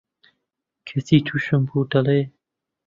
کەچی 0.87 1.25
تووشم 1.27 1.61
بوو، 1.67 1.89
دەڵێ: 1.91 2.21